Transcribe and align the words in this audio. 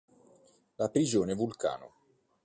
La 0.79 0.89
prigione 0.89 1.35
vulcano. 1.35 1.91